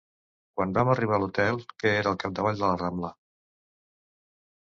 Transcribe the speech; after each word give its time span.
Quan 0.59 0.71
vam 0.77 0.87
arribar 0.93 1.13
a 1.17 1.21
l'Hotel, 1.23 1.59
que 1.83 1.91
era 1.97 2.13
al 2.13 2.17
capdavall 2.23 2.57
de 2.61 2.65
la 2.65 2.81
Rambla 2.85 3.11